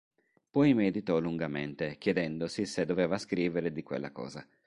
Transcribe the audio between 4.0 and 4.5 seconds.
cosa.